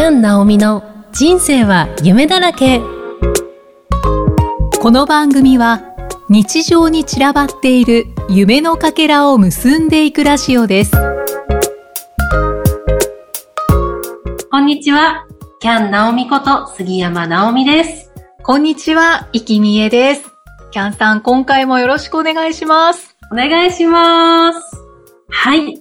[0.00, 0.82] キャン・ナオミの
[1.12, 2.80] 人生は夢だらけ。
[4.80, 5.82] この番組は
[6.30, 10.92] 日常に散らばっている夢のかけらを結んでいくラジオです。
[14.50, 15.26] こんにちは。
[15.60, 18.10] キャン・ナオミこと杉山直美です。
[18.42, 20.22] こんにちは、いきみえです。
[20.70, 23.18] キャンさん、今回もよろしくお願いします。
[23.30, 24.60] お願いします。
[25.28, 25.74] はい。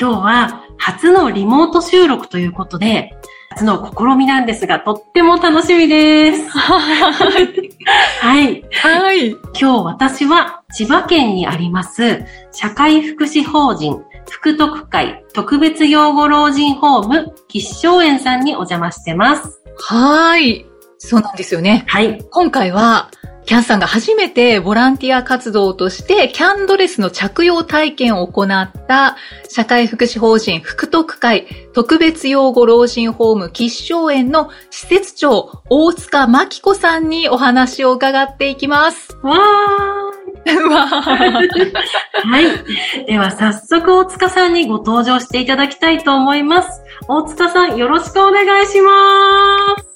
[0.00, 3.17] 今日は初のリモート収録ということで
[3.58, 6.48] 初の試みなんですが、とっても楽しみです。
[6.54, 8.62] はい。
[8.72, 9.30] はい。
[9.30, 19.60] 今日私は千葉県にあります社会福祉法人福徳会特別養護老人ホーム吉祥園さんにお邪魔してます。
[19.76, 20.64] はい。
[20.98, 21.84] そうなんですよね。
[21.88, 22.24] はい。
[22.30, 23.10] 今回は
[23.48, 29.16] キャンさんが初めてボランティア活動としてキャンドレスの着用体験を行った
[29.48, 39.16] 社会福祉法人福徳会特別養護老人ホーム吉祥園の施設長大塚真紀子さんにお話を伺っていきます。
[39.22, 39.38] わー
[40.44, 43.06] はい。
[43.06, 46.82] では早速大塚さんにご登場していただきたいと思います。
[47.08, 49.94] 大塚さんよろしくお願いします。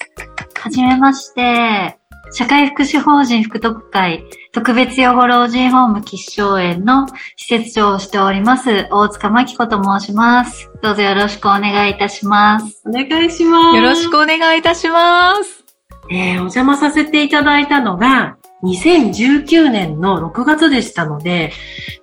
[0.59, 2.02] はじめまして。
[2.35, 10.71] 社会福祉法人福徳会特別養護老人ホーム吉祥園の施設長をしております、大塚真紀子と申します。
[10.83, 12.83] どうぞよろしくお願いいたします。
[12.87, 13.77] お願いします。
[13.77, 15.65] よろしくお願いいたします。
[16.11, 21.53] えー、お邪魔させていただいたのが、2019年の6月でしたので、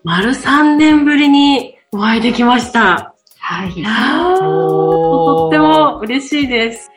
[0.04, 3.16] 丸3年ぶりにお会いできました。
[3.40, 3.72] はい。
[3.74, 6.92] とっても嬉しいです。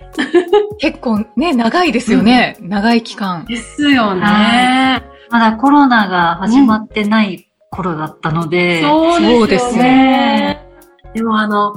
[0.78, 2.56] 結構ね、長いですよね。
[2.60, 3.44] うん、長い期間。
[3.46, 5.02] ですよね。
[5.30, 8.83] まだコロナが始まってない頃だったので。
[8.83, 8.88] うん、
[9.22, 10.66] そうですね。
[11.14, 11.74] でもあの、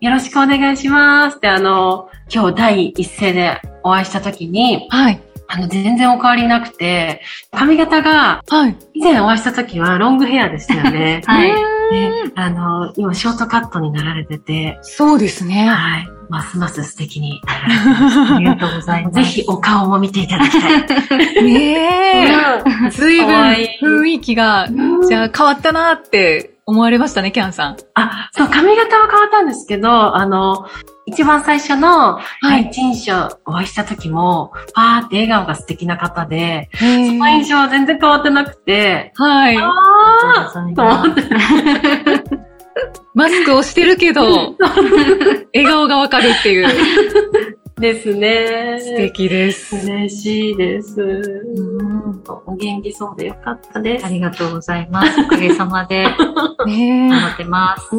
[0.00, 5.20] よろしくお願いしますって、あの、今日第一声でお会いした時に、はい。
[5.48, 8.76] あの、全然お変わりなくて、髪型が、はい。
[8.94, 11.22] 以前お会いした時はロングヘアでしたよね。
[11.24, 11.75] はい。
[11.90, 14.78] で、あの、今ショートカットになられてて。
[14.82, 15.68] そうですね。
[15.68, 16.08] はい。
[16.28, 17.40] ますます素敵に。
[17.46, 19.14] ありがとうございます。
[19.20, 20.82] ぜひお顔も見ていただきたい。
[21.44, 22.28] ね
[22.86, 22.90] え。
[22.90, 23.34] ずいぶん
[24.02, 24.68] 雰囲気が、
[25.08, 27.76] じゃあ変わったなって思われましたね、キャンさん。
[27.94, 30.66] あ、そう、髪型は変わったんですけど、あの、
[31.06, 39.56] 一番最初の第一印象お会いした時も、パーって笑顔が素敵な方で、その印象は全然変わってなくて、はい。
[39.56, 39.70] あ
[40.48, 41.22] あと思って。
[43.14, 44.56] マスクをしてるけど、
[45.54, 47.56] 笑顔がわかるっていう。
[47.78, 48.78] ですね。
[48.80, 49.76] 素敵です。
[49.76, 51.44] 嬉しいです。
[52.46, 54.06] お元気そうでよかったです。
[54.06, 55.20] ありがとうございます。
[55.20, 56.04] おかげさまで。
[56.66, 57.90] ね 頑張ってます。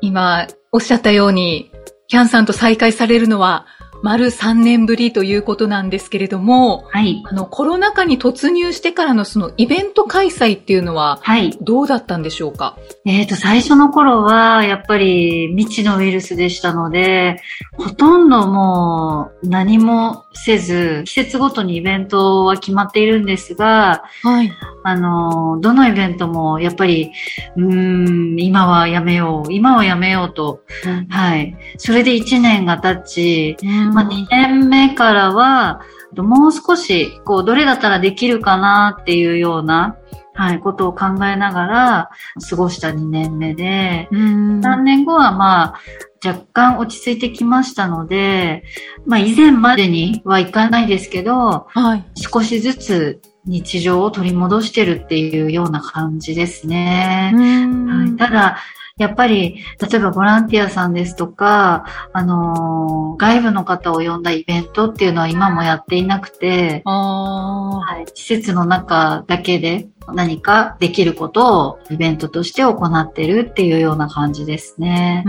[0.00, 1.70] 今、おっしゃったように、
[2.08, 3.66] キャンさんと再会されるのは、
[4.02, 7.22] 丸3年ぶりということなんですけれども、はい。
[7.24, 11.56] あの、コロナ禍に突入してからのそのイベント開催っていうのは、はい。
[11.62, 12.76] どうだったんでしょうか？
[13.06, 17.40] えっ、ー、と、最初の頃は、やっぱり未知のウイルスでしたので、
[17.78, 24.52] ほとんどもう何もせず、季節ごとにイベントは決まっているんですが、はい。
[24.86, 27.10] あの、どのイベントもやっぱり、
[27.56, 31.56] うん、今はやめよう、今はやめようと、うん、はい。
[31.78, 33.94] それで1年が経ち、うん。
[33.94, 35.80] まあ、2年目からは、
[36.14, 39.96] もう少し、こう、どれだったらできるかなっていうような、
[40.34, 42.10] はい、ことを考えながら
[42.50, 45.80] 過ごした2年目で、3年後はまあ、
[46.26, 48.64] 若干落ち着いてきましたので、
[49.06, 57.32] まあ以前までにはいかないですけど、はい、少しずつ日常を取り戻してるっていうような感じですね。
[57.34, 58.58] はい、ただ、
[58.96, 75.24] やっぱり、例えばボランティアさんですとか、あのー、外部の方を呼んだイベントっていうのは今もやっていなくて、はい、施設の中だけで何かできることをイベントとして行ってるっていうような感じですね。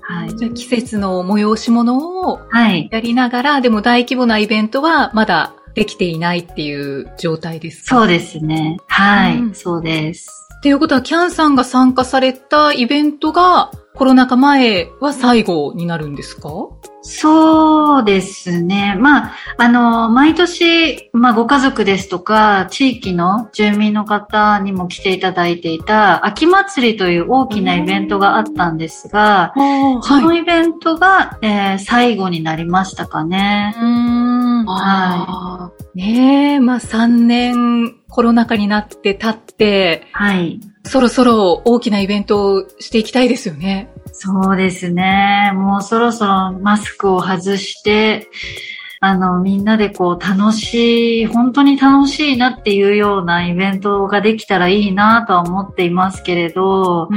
[0.00, 2.40] はい、じゃあ季節の催し物を
[2.90, 7.96] やりながら、はい、でも大規模なイベントはまだできていないっていう状態ですか？
[8.00, 8.78] そうですね。
[8.88, 10.28] はい、そうです。
[10.58, 16.50] っていうことは、キャンさんが参加されたイベントが、コロナ禍前は最後になるんですか？
[17.02, 18.96] そうですね。
[18.98, 29.52] まあ、あの、毎年、まあ、ご家族ですとか、地域の住民の方にも来ていただいていた、秋祭りという大きなイベントがあったんですが、
[30.02, 33.74] そのイベントが、はい、えー、最後になりましたかね。
[34.66, 35.98] はい。
[35.98, 40.60] ねえ、まあ3年コロナ禍になって経って、はい。
[40.84, 43.90] そろそろ大きなイベントをしていきたいですよね。
[44.12, 45.52] そうですね。
[45.54, 48.28] もうそろそろマスクを外して、
[49.00, 57.08] あの、みんなでこう楽しい、本当に楽しいなっていうようなイベントができたらいいなとは思っていますけれど、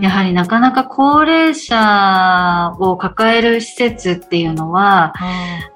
[0.00, 5.12] やはりなかなか高齢者を抱える施設っていうのは、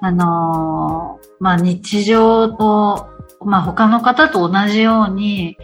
[0.01, 3.07] あのーまあ、日常と、
[3.43, 5.57] まあ、他の方と同じように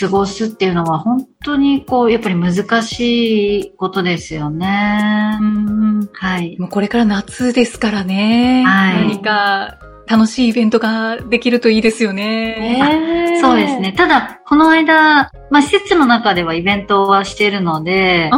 [0.00, 5.38] 過ごすっていうのは本当にこう、やっぱり難しいことですよね。
[5.40, 6.56] うんはい。
[6.58, 8.64] もうこれから夏ですからね。
[8.64, 9.78] はい何か
[10.10, 12.78] 楽しいイベントができるといいですよね。
[12.80, 13.92] ねそうですね。。
[13.92, 18.28] ただ、この間、まあ、施設の中ではイベントはしているので、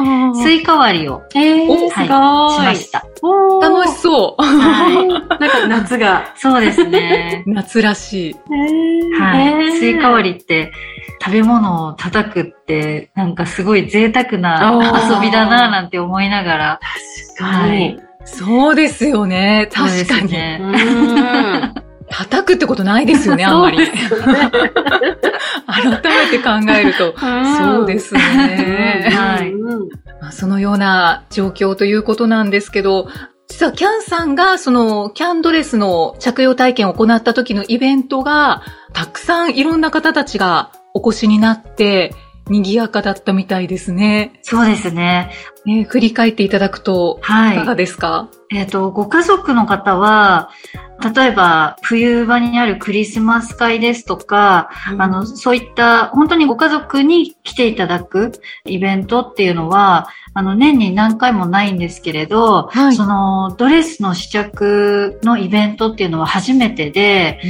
[0.43, 2.07] スイカ割りをえー、おすごい。
[2.07, 3.07] しました。
[3.63, 4.43] 楽しそう。
[4.43, 5.09] はい。
[5.41, 6.33] なんか夏が。
[6.37, 7.43] そうですね。
[7.49, 8.37] 夏らしい。
[9.19, 9.73] はい。
[9.73, 10.35] スイカ割り。
[10.35, 10.73] りって、
[11.25, 16.81] 食べ物を叩くって、なんかすごい贅沢なあー遊びだななんて思いながら。
[17.39, 17.99] 確かに。
[18.25, 19.69] そうですよね。
[19.73, 20.33] 確かに。
[22.11, 23.79] 叩くってことないですよね、あんまり。
[23.79, 23.87] 改
[25.87, 27.15] めて考えると。
[27.19, 29.11] そうですね。
[29.13, 29.89] はいうん
[30.21, 33.09] まあそのような状況ということなんですけど、
[33.49, 42.15] 実はキャンさんがそのキャンドレスの着用体験を行った時のイベントが、たくさんいろんな方たちがお越しになって、
[42.49, 44.39] 賑やかだったみたいですね。
[44.43, 45.31] そうですね。
[45.65, 47.57] ね振り返っていただくと、はい。
[47.57, 50.51] いかがですか、えっ、と、ご家族の方は、
[51.15, 58.33] 例えば、冬場にあるクリスマス会ですとか、あの、そういった、本当にご家族に来ていただく
[58.65, 62.97] イベントっていうのは、あの、年に何回もないんですけれど、はい。
[62.97, 67.41] その、ドレスの試着のイベントっていうのは初めてで、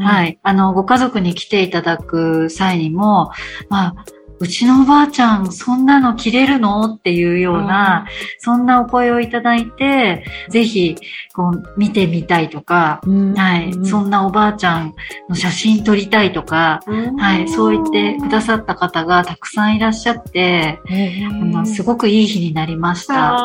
[0.00, 0.38] はいい。
[0.42, 3.30] あの、ご家族に来ていただく際にも、
[3.68, 3.94] まあ、
[4.38, 6.94] うちのおばあちゃん、そんなの着れるの？
[6.94, 8.06] っていうような、
[8.38, 10.96] そんなお声をいただいて、ぜひ、
[11.34, 13.00] こう、見てみたいとか、
[13.36, 13.72] はい。
[13.86, 14.94] そんなおばあちゃん
[15.28, 16.80] の写真撮りたいとか、
[17.18, 17.48] はい。
[17.48, 23.36] そう言ってくださった方がたくさんいらっしゃって、あの、すごくいい日になりました。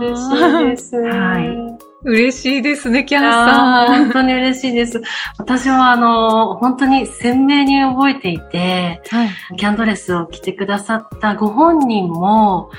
[0.00, 0.96] 嬉しいです。
[0.96, 4.04] はい嬉しいですね、キャンさん。
[4.04, 5.02] 本当に嬉しいです。
[5.36, 9.56] 私はあの、本当に鮮明に覚えていて、はい。
[9.56, 12.70] キャンドレスを着てくださったご本人も、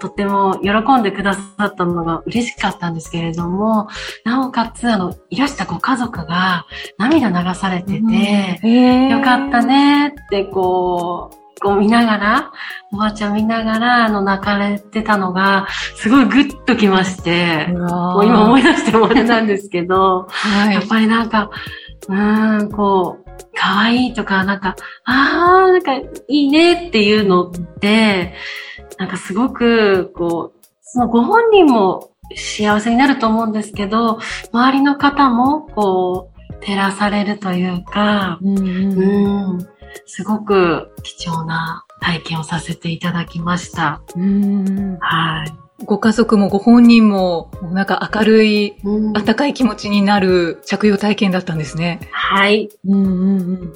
[0.00, 3.88] とっても喜んでくださったのが嬉しかったんですけれども、
[4.24, 6.66] なおかつ、あの、いらしたご家族が
[6.98, 9.64] 涙流されてて、よかった。
[9.64, 12.52] ねって、こう、こう見ながら、
[12.92, 15.66] おばあちゃん見ながら、あの、泣かれてたのが、
[15.96, 20.74] すごいグッときまして、もう今思い、い出してもあれなんですけど、はい。
[20.74, 20.86] やっ。
[20.86, 21.50] ぱりなんか、
[22.08, 24.76] うーん、こう、可愛いとか、なんか、
[25.06, 25.94] あー、なんか、
[26.28, 28.34] いいねっていうのって、
[28.98, 34.18] なんかすごく、こう、そのご本人も幸せになると思うんですけど、
[34.52, 38.66] 周りの方も、こう、照らされるというか、うんうん。
[38.66, 39.68] うん、
[40.06, 44.02] すごく貴重な体験をさせていただきました。
[44.16, 45.52] うんはい。
[45.84, 52.00] ご家族もご本人も、なんか明るい、うん温かい気持ちになる着用体験だったんですね。
[52.12, 52.68] はい。
[52.86, 53.72] うんうんうん。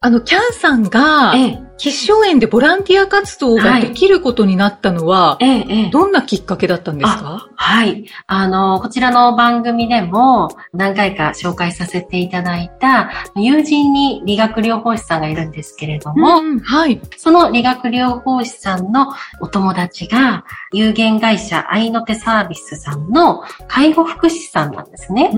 [0.00, 5.90] あの、キャンさんが、ええ、吉祥園でボランティア活動ができることになったのは、ええ、ええ。
[5.90, 7.48] どんなきっかけだったんですか？
[7.56, 8.04] はい。
[8.26, 17.00] あの、こちらの番組でも何回か紹介させていただいた友人に理学療法士さんがいるんですけれども、うんはい。
[17.16, 25.32] その理学療法士さんのお友達が有限会社愛の手サービスさんの介護福祉士さんなんですね。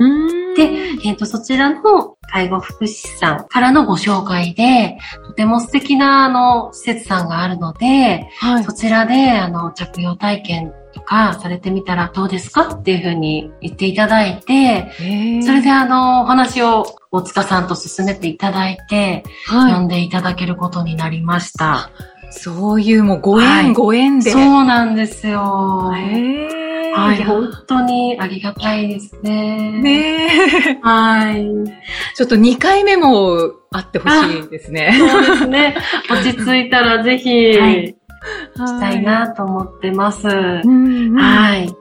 [0.56, 0.64] で
[1.04, 8.72] えっ、と、そちらの介護福祉士さんからのご紹介で、とても素敵な、あの、施設さんがあるので、はいそ。
[8.72, 12.68] ちらで、あの、着用体験とかされてみたらどうですか？
[12.68, 14.90] っていうふうに言っていただいて、
[15.42, 21.90] それであの、お話を大塚さんと進めていただいて、は呼んでいただけることになりました。
[22.28, 22.32] い。
[22.32, 24.30] そういうもうご縁、はいご縁で。
[24.30, 25.92] そうなんですよ。
[25.96, 29.80] へーはい、本当にありがたいですね。
[29.82, 30.78] ねえ。
[30.82, 31.46] はい。
[32.14, 34.94] ちょっと2回目もあってほしいですね。
[34.98, 35.76] そうですね。
[36.10, 37.98] 落ち着いたらぜひ、はい
[38.56, 40.26] したいなと思ってます。
[40.28, 41.74] うんうんはい。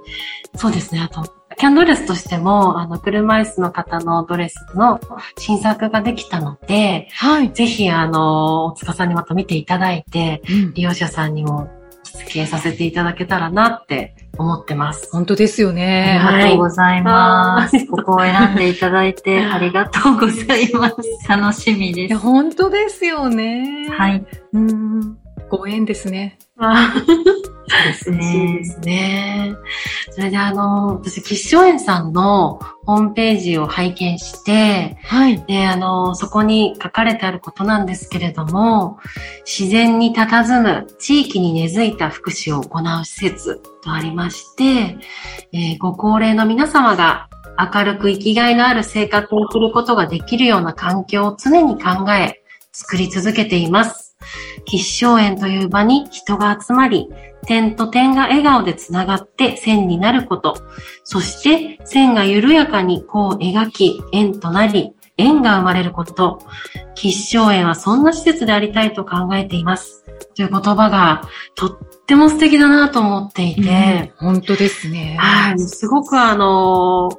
[0.55, 1.01] そうですね。
[1.01, 1.23] あと、
[1.57, 4.99] キャンドレスとしても、あの、車椅子の方のドレスの
[5.37, 7.51] 新作ができたので、はい。
[7.51, 11.69] ぜひ、あの、大塚さんにまた見ていただいて、うん利用者さんにも
[12.27, 15.10] 着付けさせていただけたらなって思ってます。
[15.12, 16.19] 本当ですよね。
[16.22, 17.75] ありがとうございます。
[17.75, 20.96] はいここを選んでいただいてありがとうございます。
[21.27, 22.17] 楽しみです。
[22.17, 23.89] 本当ですよね。。
[23.89, 24.24] はいい。
[24.53, 25.17] うん。
[25.50, 26.38] ご縁ですね。
[26.60, 28.63] そうです嬉しいでね。
[28.65, 29.56] すね。
[30.12, 35.44] それであの、私、吉祥園さんのホームページを拝見して、はい。
[35.46, 39.00] で、あの、そこに書かれてあることなんですけれども、
[39.46, 44.98] 自然に佇む地域に根付いた福祉を行う施設とありまして、
[45.53, 47.29] えーご高齢の皆様が
[47.74, 52.41] 明るく生きがいのある生活を送ることができるような環境を常に考え、
[52.72, 54.06] 作り続けています。
[54.65, 57.09] 吉祥園という場に人が集まり、
[57.45, 60.57] 点と点が笑顔でつながって線になること。
[61.03, 66.39] そして線が緩やかにこう描き、円となり、縁が生まれること。
[66.95, 70.03] 吉祥園はそんな施設でありたいと考えています。
[70.36, 71.24] という言葉が
[71.55, 75.17] とっても素敵だなと思っていて、本当ですね。
[75.19, 77.09] はい、すごくあの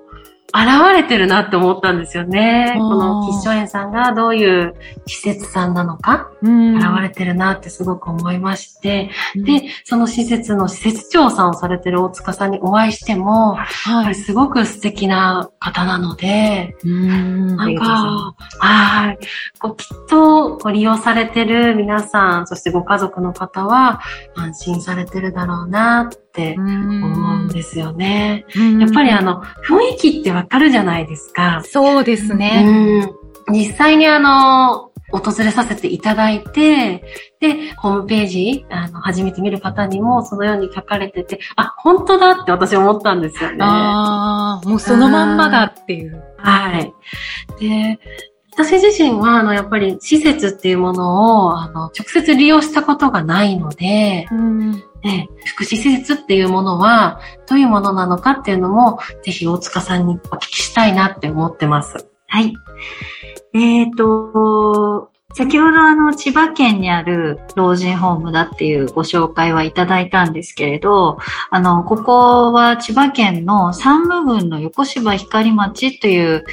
[0.55, 2.75] 現れてるなって思ったんですよね。
[2.79, 4.75] この吉祥園さんがどういう
[5.07, 6.77] 施設さんなのか、うん。
[6.79, 14.09] 現れてるなってすごく思いまして、うんで、その施設の施設長さんをされてる大塚さんにお会いしても、はい。
[14.09, 17.57] りすごく素敵な方なので、うん。
[17.57, 19.19] なんか、はい。
[19.59, 24.01] こうきっとご利用されてる皆さん、そしてご家族の方は
[24.35, 26.28] 安心されてるだろうなって
[26.59, 28.45] 思うんですよね。
[28.55, 31.63] うんやっぱりあの、雰囲気ってわかるじゃないですか。
[31.65, 33.11] そうですね。
[33.49, 33.55] うん。
[33.55, 37.03] 実際にあの、訪れさせていただいて、
[37.41, 43.59] で、ホームページ、あの、初めて見る方にもそのように書かれてて、あ、本当だって私思ったんですよね。
[43.61, 46.23] ああ、もうそのまんまだっていう。
[46.37, 46.93] はい。
[47.59, 47.99] で、
[48.53, 54.83] 私自身は、あの、やっぱり施設っていうものを、あの、直接利用したことがないので、うん。
[55.03, 62.09] ね、福祉施設っていうものは、どういうものなのかっていうのも、ぜひ大塚さんにお聞きしたいなって思ってます。
[62.27, 62.53] はい。
[63.55, 71.19] えっ、と、先ほどあの、千葉県にある老人ホームだっていうご紹介はいただいたんですけれど、
[71.51, 76.45] あの、ここは千葉県の山武郡の横芝光町という、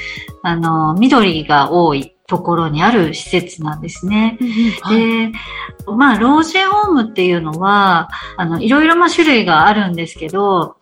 [0.42, 4.38] あの、緑が多いところにある施設なんですね。
[4.82, 5.30] はい。
[5.30, 5.32] で、
[5.86, 10.76] まあ、老人ホームっていうのは、あの、いろいろな種類があるんですけど、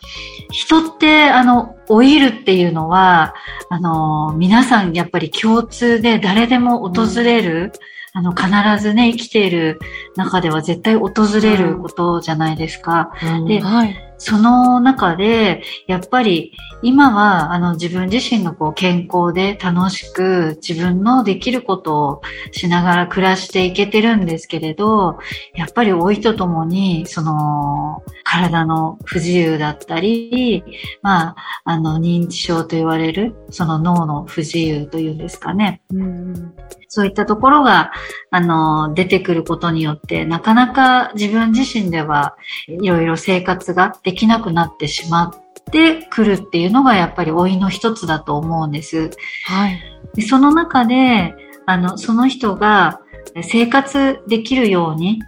[0.51, 3.35] 人って、あの、老いるっていうのは、
[3.69, 7.73] あの、皆さんやっぱり共通で誰でも訪れる、
[8.17, 8.49] あの、必
[8.81, 9.81] ずね、生きている
[10.15, 11.11] 中では絶対訪
[11.43, 13.13] れることじゃないですか。
[13.49, 13.97] ではい。
[14.19, 16.53] その中で、やっぱり
[16.83, 25.19] 今はあの自分自身のこう健康で楽しく自分のできることをしながら暮らしていけてるんですけれど、
[25.57, 28.05] やっぱり老いとともにその
[28.35, 30.65] 体の不自由だったり、
[31.03, 35.83] まあ、あの認知症と言われるその脳の不自由というんですかね。
[35.93, 36.53] うん。
[36.89, 37.93] そういったところが、
[38.31, 42.37] あの、出てくることによって、なかなか自分自身では
[42.69, 49.11] いろいろ生活ができなくなってしまってくるっていうのがやっぱり老いの一つだと思うんです。
[49.47, 49.81] はい。
[50.15, 51.35] でその中で、
[51.67, 53.01] あの、その人が
[53.43, 55.21] 生活できるように、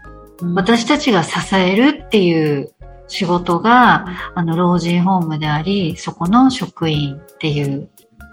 [0.54, 2.72] 私たちが支えるっていう
[3.08, 7.88] 仕事が、あの、老人ホームであり、そこの職員っていう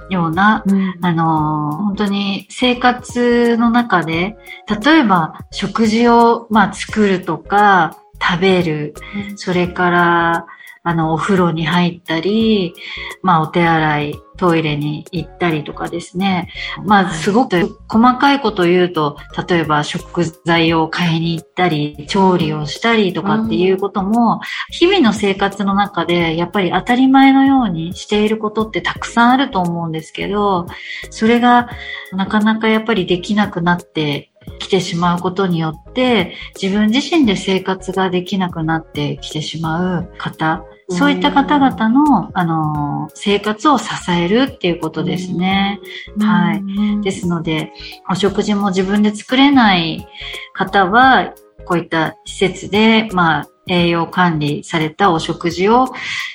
[0.10, 0.96] ようなうん。
[1.02, 4.38] あの、本当に生活の中で、
[4.84, 8.94] 例えば食事を、まあ、作るとか、食べる、
[9.36, 10.46] それから、
[10.84, 12.74] あの、お風呂に入ったり、
[13.22, 16.50] まあ、お手洗い、トイレに行ったりとかですね。
[16.86, 30.68] まあ、すごく細かいことを言うと、例えば食材を買いに行ったり、調理をしたりとかっていうことも、日々の生活の中で、やっぱり当たり前のようにしていることってたくさんあると思うんですけど、
[31.10, 31.70] それが
[32.12, 45.80] なかなかやっぱりできなくなってきてしまうことによって、自分自身で生活ができなくなってきてしまう方、そういった方々の、あの、生活を支えるっていうことですね。
[46.20, 46.60] はい
[47.00, 47.72] いですので、
[48.10, 50.08] お食事も自分で作れない
[50.54, 51.34] 方は、
[51.66, 55.88] こういった施設で、まあ、栄養管理されたお食事を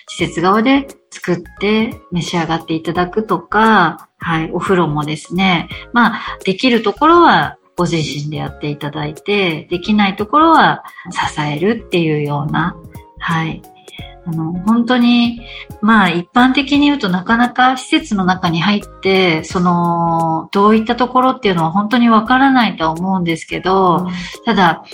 [0.09, 12.77] 施設側で作って召し上がっていただくとか、はい、お風呂もですね、まあ、できるところはご自身でやっていただいて、できないところは支えるっていうような、
[13.21, 13.63] はい。
[14.29, 15.41] あの、本当に、
[15.81, 24.07] まあ一般的に言うとなかなか施設の中に入って、その、どういったところっていうのは本当にわからないとは思うんですけど、
[24.45, 24.85] ただ、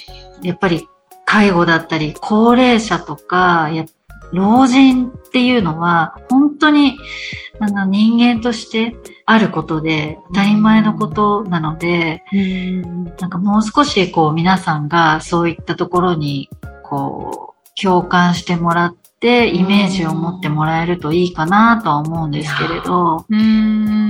[0.42, 0.88] やっぱり
[1.24, 3.84] 介護だったり、高齢者とか、や
[4.32, 6.96] 老人っていうのは、本当に
[7.60, 12.22] あの人間としてあることで、当たり前のことなので、
[13.20, 16.50] なんかもう少しこう皆さんがそういったところに、
[16.82, 23.24] こう、共感してもらって、イメージを持ってもらえるといいかなとは思うんですけれど。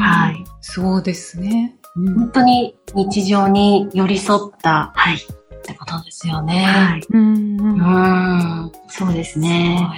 [0.00, 0.44] はい。
[0.61, 1.76] そうですね。
[1.94, 5.14] 本当に日常に寄り添った、はい。
[5.14, 5.18] っ
[5.62, 6.64] てことですよね。
[6.64, 7.02] はい。
[7.09, 7.61] うん。
[7.61, 9.88] うんそうですね。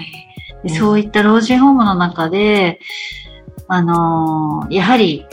[0.62, 2.78] でそういった老人ホームの中で、
[3.68, 5.24] あのー、やはり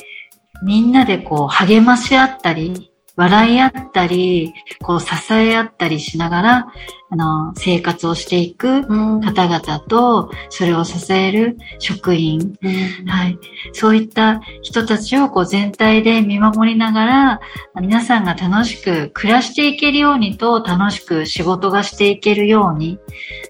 [0.63, 6.67] みんなでこう励まし合ったり、笑い合ったり、こう支え合ったりしながら、
[7.13, 13.37] あの、生活をしていく方々と、それを支える職員、うん、はい。
[13.71, 17.41] そういった人たちをこう全体で見守りながら、
[17.79, 22.97] 皆さんが楽しく暮らしていけるようにと、楽しく仕事がしていけるように、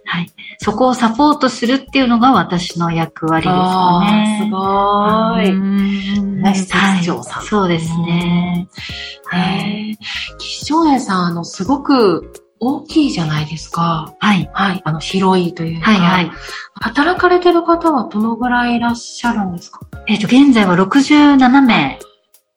[0.03, 0.29] はい。
[0.57, 4.41] そこをサポートするっていうのが私の役割ですかね。
[4.43, 5.53] すごい。
[6.21, 8.67] ね、施設さん、そうですね。
[9.27, 9.97] はい。
[10.37, 14.13] 吉祥園さん、あの、すごく大きいじゃないですか。
[14.19, 14.49] はい。
[14.53, 14.81] はい。
[14.85, 15.91] あの、広いというか。
[15.91, 16.31] はいはい。
[16.81, 19.81] 働かれてる方はどのぐらいいらっしゃるんですか？
[20.07, 21.99] えっ、と、現在は67名。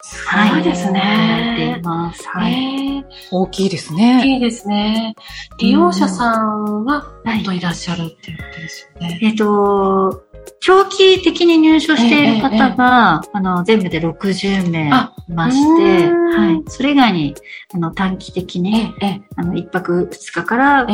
[0.02, 1.00] すごいですね。
[1.00, 2.28] はい、ています。
[2.28, 3.04] はい。
[3.32, 4.18] 大きいですね。
[4.20, 5.16] 大きいですね。
[5.58, 9.18] 利用者さんは、もっといらっしゃるっていうことですよね。
[9.22, 10.22] えっ、と、
[10.60, 14.90] 長期的に入所している方が、あの、全部で60名
[15.28, 16.62] いまして、はい。
[16.68, 17.34] それ以外に、
[17.74, 18.94] あの、短期的に、
[19.36, 20.86] あの、1泊2日から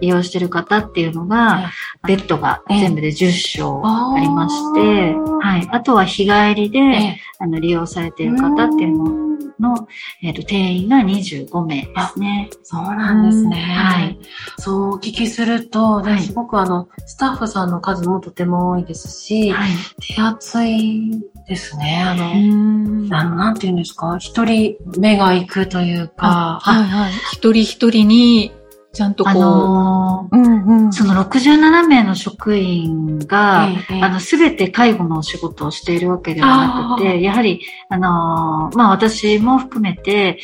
[0.00, 1.70] 利用している方っていうのが、
[2.06, 5.68] ベッドが全部で10床ありまして、はい。
[5.70, 9.26] あとは日帰りで、あの、利用されている方っていうの
[9.60, 9.88] の、
[10.22, 12.50] えっ、ー、と、定員が25名ですね。
[12.62, 13.56] そうなんですね。
[13.56, 14.18] はい。
[14.58, 19.70] そうお聞きすると、ね、すごくあの、スタッフさんの数もとても多いですし、はい、
[20.14, 22.02] 手厚いですね。
[22.04, 22.34] あの、
[23.08, 23.36] なん。
[23.36, 24.18] なんて言うんですか？
[24.18, 27.12] 一人目が行くというか、はいはい。
[27.32, 28.52] 一人一人に
[28.96, 36.48] ちゃんとこう、あのー、うんうん、その67名の職員が、ええ、あの、すべて介護のお仕事をしているわけでは
[36.88, 37.60] なくて、やはり、
[37.90, 40.38] あのー、まあ、私も含めて、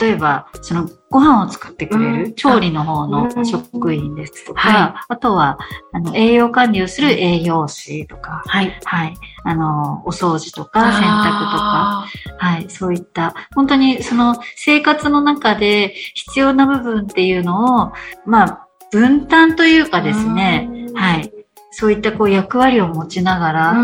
[0.00, 5.58] 例えば、その、ご飯を作ってくれる調理の方の職員ですとか、はい、あとは、
[5.92, 8.80] あの、栄養管理をする栄養士とか、はい。
[8.82, 9.14] はい。
[9.44, 12.06] あの、お掃除とか、洗濯とか、
[12.38, 12.70] はい。
[12.70, 17.92] そういった、本当にその生活の中で必要な部分っていうのを、
[18.24, 21.30] まあ、分担というかですね、はい。
[21.72, 23.74] そういったこう役割を持ちながら、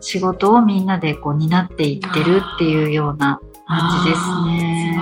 [0.00, 4.94] 仕事をみんなでこう担っていってるっていうような感じですね。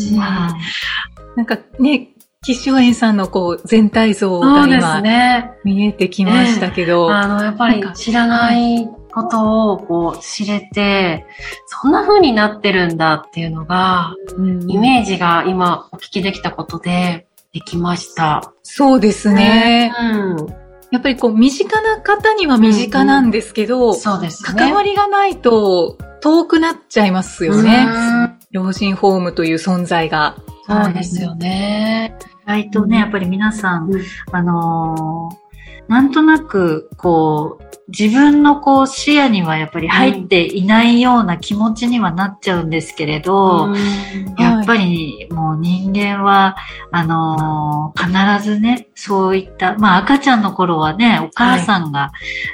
[0.00, 1.36] 素晴らしい。
[1.36, 2.08] なんかね、
[2.42, 11.24] 岸祥園さんのこう全体像が今、ね、見えてきましたけど、あの、やっぱり知らないことをこう知れて、
[11.66, 18.52] そんな風になってるんだっていうのが、うん、イメージが今お聞きできたことでできました。
[18.62, 19.92] そうですね。
[20.00, 20.61] うん、
[20.92, 24.58] やっぱりこう身近な方には身近なんですけど、うんうん、そうですね。
[24.58, 27.88] 関わりがないと遠くなっちゃいますよね。
[28.52, 30.36] 老人ホームという存在が。
[30.68, 32.14] そうですよね。
[32.44, 33.90] 意外とね、やっぱり皆さん、
[34.30, 35.42] あのー
[35.88, 43.74] なんとなく、こう、自分のこう視野にはやっぱり入っていないような気持ちにはなっちゃうんですけれど、うん、
[44.38, 46.56] やっぱりもう人間は、
[46.92, 52.10] あのー、必ずね、そういった、まあ赤ちゃんの頃はね、お母さんが、はい、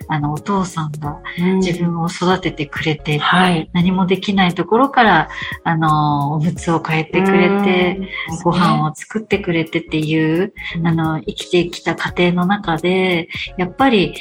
[0.08, 1.20] あの、お父さんが
[1.60, 5.28] 自分を育ててくれて、はい、何もできないところから、
[5.64, 8.00] あのー、おむつを変えてくれて、
[8.42, 14.14] ご飯を作ってくれてっていう、あの、生きてきた過程の中で、やっぱり、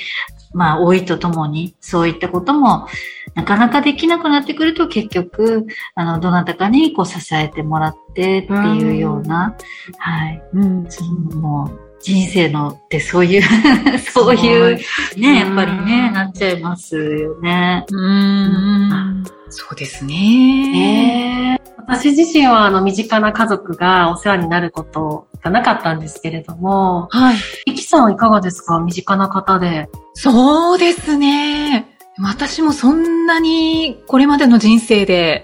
[0.58, 2.88] まあ、老いとともに、そういったことも、
[3.36, 10.44] なかなかできなくなってくると、結局、あの、どなたかにこう支えてもらってっていうような、うはい。
[10.54, 10.86] うん。
[10.90, 13.42] そのもう、人生のってそういう
[14.14, 14.80] そういう、
[15.18, 17.86] ね、やっぱりね、なっちゃいますよね。
[17.92, 19.24] うん。
[19.50, 21.56] そうですね。
[21.56, 27.38] えー、私自身は、あの、身近な家族がお世話になることがなかったんですけれども、はい。
[27.66, 28.80] イキさんいかがですか？
[28.80, 29.90] 身近な方で。
[30.14, 31.98] そうですね。
[32.20, 35.44] 私もそんなにこれまでの人生で、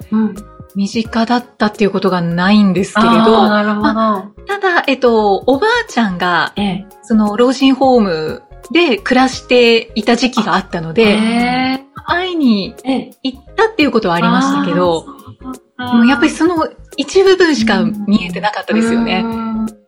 [0.76, 4.46] 身近だったっていうことがないんですけれど、なるほど。
[4.46, 11.18] ただ、えっと、おばあちゃんが、ええ、その老人ホームで暮らしていた時期があったので、
[12.06, 12.76] 会いに
[13.24, 15.06] 行ったっていうことはありましたけど、
[15.78, 19.24] でもやっぱりその一部分しか見えてなかったですよね。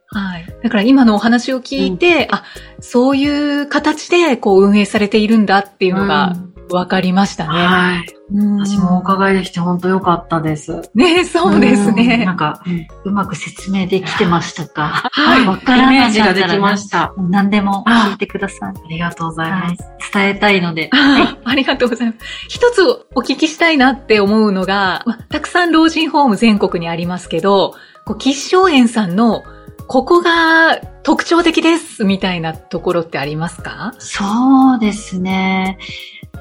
[0.07, 0.45] はい。
[0.63, 2.43] だから今のお話を聞いて、あ、
[2.79, 6.35] そういう形でこう運営されているんだっていうのが
[6.69, 7.49] 分かりましたね。
[7.49, 8.05] はい。
[8.33, 10.81] うん私もお伺いできて本当良かったです。
[10.95, 12.33] ねそうですうんねな。
[12.33, 12.63] んか、
[13.03, 15.09] うまく説明できてましたか？
[15.11, 17.13] はいわからイメなかったらージができました。
[17.29, 18.69] 何でも聞いてください。
[18.69, 20.11] ありがとうございはいます。。
[20.11, 20.89] 伝えたいので。
[20.91, 22.17] あありがとうございます。
[22.49, 22.81] 一つ
[23.13, 27.75] お聞きしたいなって思うのが、またくさん老人ホーム全国にありますけど、
[28.05, 29.43] こう、吉祥園さんの、
[29.87, 33.93] ここが特徴的ですみたいなところってありますか？
[33.99, 35.77] そうですね。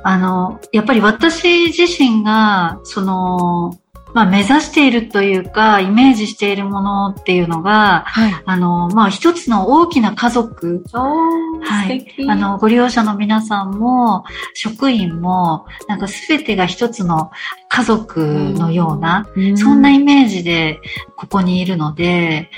[0.02, 3.78] あの、やっぱり私自身が、その、
[4.14, 8.42] まあ目指しているというか、イメージしているものっていうのが、はい。
[8.46, 12.06] あの、まあ一つの大きな家族、はい。
[12.28, 17.32] あの、ご利用者の皆さんも、職員も、なんかすべてが一つの
[17.68, 19.26] 家族のような、
[19.56, 20.78] そんなイメージで
[21.16, 22.50] ここにいるので、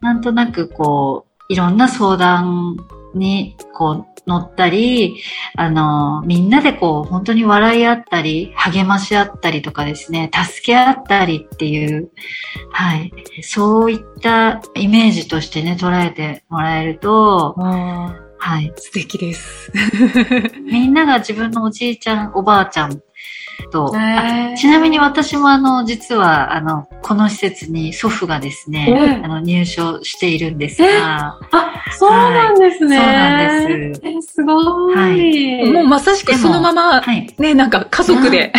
[0.00, 2.76] なんとなくこう、いろんな相談
[3.14, 5.22] にこう乗ったり、
[5.56, 12.10] あの、みんなでこう、本当に笑い合ったり、励まし合ったりとかですね、助け合ったりっていう、
[12.70, 13.12] はい。
[13.42, 18.72] そういったイメージとしてね、捉えてもらえると、はい。
[18.76, 19.70] 素敵です。
[20.64, 23.02] みんなが自分のおじいちゃん、おばあちゃん
[23.68, 32.96] と、へーちなみに私もあの、実はあの、この施設に祖父がですね、うんあの、入所しているんですが、あ、そうなんですね。
[32.96, 34.00] そうなんです。
[34.04, 34.94] え、すごい。
[34.94, 37.34] はいもうまさしくそのまま、はい。
[37.38, 38.52] ね、なんか家族で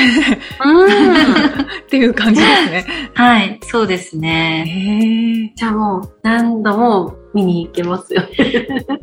[0.64, 0.88] うん。
[1.86, 2.86] っていう感じですね。
[3.14, 4.66] はい、そうですね。
[4.68, 8.24] へじゃあもう何度も見に行けますよ。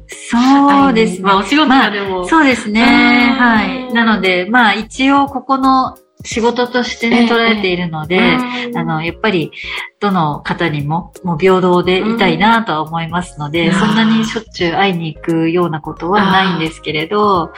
[0.09, 1.21] そうですね。
[1.23, 2.27] まあお仕事がでも。
[2.27, 2.83] そうですね。
[2.83, 3.93] うんはい。
[3.93, 9.53] なので、まあ一応ここの仕事としてね、ええ捉えているので、うんあの、やっぱり、
[10.01, 17.53] どの方にも、もう平等でいたいなとは思いますので、うんそんなにしょっちゅう会いに行くようなことはないんですけれど、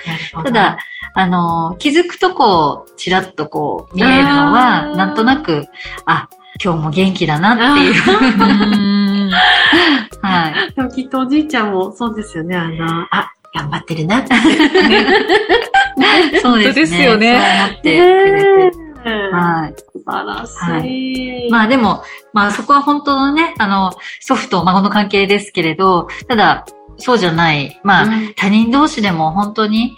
[0.45, 0.79] ただ、、
[1.15, 5.67] あの、気づくとこう、ちらっとこう、見えるのは、あーなんとなく、
[6.05, 6.29] あ、
[6.63, 7.95] 今日も元気だなっていう。
[9.37, 10.73] ーうんはい。
[10.75, 12.57] でもきっとおじいちゃんもそうですよね。
[12.57, 14.35] あの、あ、頑張ってるなって。
[16.41, 16.85] そうですね。
[16.85, 18.77] ですよねそう思ってくれて。
[19.05, 19.73] ははい。
[19.73, 19.75] い。
[19.77, 21.51] 素晴らしい。
[21.51, 26.65] まあでも、まあそこは本当のね、あの、祖父と孫の関係ですけれど、ただ、
[26.99, 27.81] そうじゃない。
[27.83, 29.97] まあ、うん他人同士でも本当に、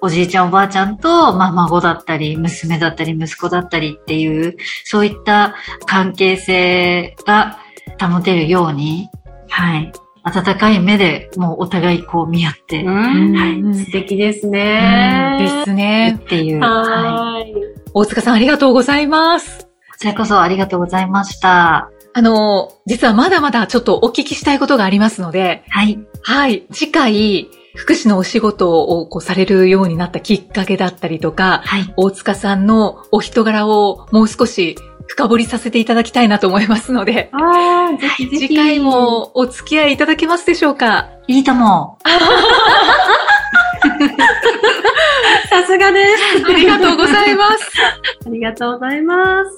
[0.00, 5.54] おじいちゃんおばあちゃんと、まあ孫だったり、娘だったり、息子だったりっていう、そういった
[5.86, 7.58] 関係性が
[8.00, 9.08] 保てるように、
[9.48, 9.92] はい。
[10.24, 15.38] 温かい目でもうお互いこう見合って、うんはい素敵ですね。
[15.40, 16.18] ですね。
[16.20, 16.60] っていう。
[16.60, 17.54] はい。
[17.94, 19.66] 大塚さんありがとうございます。
[19.90, 21.90] こちらこそありがとうございました。
[22.14, 25.98] あの、実はまだまだちょっとお聞きしたいことがありますので、はい。
[26.22, 31.94] はい、次回、福祉のお仕事をこうされるようになったきっかけだったりとか、はい。
[31.96, 34.76] 大塚さんのお人柄をもう少し
[35.08, 38.48] 深掘りさせていただきたいなと思いますので、ああ、ぜひぜひ。
[38.48, 38.78] 次回。
[38.78, 41.08] もお付き合いいただけますでしょうか？
[41.26, 41.98] いいとも。
[45.50, 46.44] さすがです。
[46.46, 47.70] ありがとうございます。
[48.26, 49.50] ありがとうございます。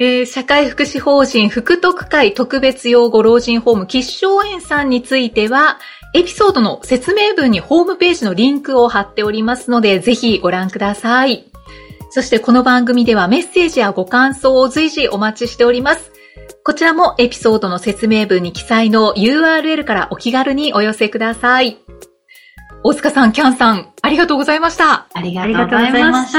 [0.00, 5.78] えー社会福祉法人福徳会特別養護老人ホーム吉祥園さんについては、
[6.14, 11.44] エピソードの説明文にホームページのリンクを貼っておりますので、ぜひご覧ください。
[12.10, 16.12] そしてこの番組ではメッセージやご感想を随時お待ちしております。
[16.64, 21.78] こちらもエピソードの説明文に記載の URL からお気軽にお寄せください。
[22.84, 25.08] 大塚さん、キャンさん、ありがとうございました。
[25.14, 26.38] ありがとうございました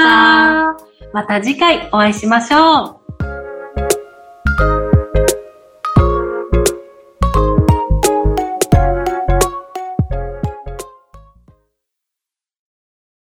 [1.14, 3.09] また次回お会いしましょう。